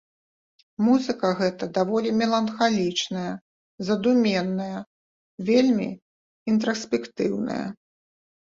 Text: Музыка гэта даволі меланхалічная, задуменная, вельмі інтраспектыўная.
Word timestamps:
Музыка 0.85 1.27
гэта 1.41 1.63
даволі 1.77 2.09
меланхалічная, 2.21 3.27
задуменная, 3.91 4.79
вельмі 5.51 5.87
інтраспектыўная. 6.55 7.63